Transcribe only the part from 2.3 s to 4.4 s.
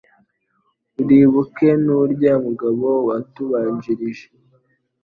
Mugabe watubanjirije